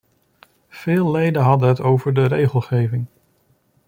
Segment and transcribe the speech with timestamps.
[0.69, 3.05] Veel leden hadden het over de regelgeving.